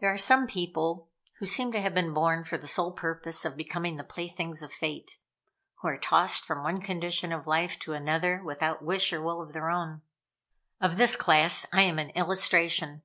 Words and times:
There 0.00 0.12
are 0.12 0.18
some 0.18 0.46
people 0.46 1.08
who 1.38 1.46
seem 1.46 1.72
to 1.72 1.80
have 1.80 1.94
been 1.94 2.12
born 2.12 2.44
for 2.44 2.58
the 2.58 2.66
sole 2.66 2.92
purpose 2.92 3.46
of 3.46 3.56
becoming 3.56 3.96
the 3.96 4.04
playthings 4.04 4.60
of 4.60 4.70
Fate 4.70 5.16
who 5.76 5.88
are 5.88 5.96
tossed 5.96 6.44
from 6.44 6.62
one 6.62 6.82
condition 6.82 7.32
of 7.32 7.46
life 7.46 7.78
to 7.78 7.94
another 7.94 8.42
without 8.44 8.84
wish 8.84 9.10
or 9.10 9.22
will 9.22 9.40
of 9.40 9.54
their 9.54 9.70
own. 9.70 10.02
Of 10.82 10.98
this 10.98 11.16
class 11.16 11.64
I 11.72 11.80
am 11.80 11.98
an 11.98 12.10
illustration. 12.10 13.04